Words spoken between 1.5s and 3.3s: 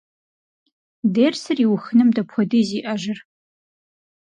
иухыным дапхуэдиз иӏэжыр?